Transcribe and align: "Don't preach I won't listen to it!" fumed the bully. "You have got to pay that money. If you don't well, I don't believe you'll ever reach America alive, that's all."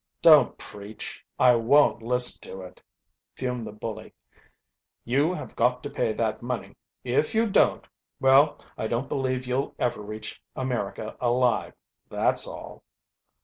"Don't 0.23 0.57
preach 0.57 1.23
I 1.37 1.53
won't 1.53 2.01
listen 2.01 2.41
to 2.51 2.61
it!" 2.61 2.81
fumed 3.35 3.67
the 3.67 3.71
bully. 3.71 4.15
"You 5.05 5.31
have 5.31 5.55
got 5.55 5.83
to 5.83 5.91
pay 5.91 6.11
that 6.11 6.41
money. 6.41 6.75
If 7.03 7.35
you 7.35 7.45
don't 7.47 7.85
well, 8.19 8.57
I 8.79 8.87
don't 8.87 9.07
believe 9.07 9.45
you'll 9.45 9.75
ever 9.77 10.01
reach 10.01 10.41
America 10.55 11.15
alive, 11.19 11.75
that's 12.09 12.47
all." 12.47 12.83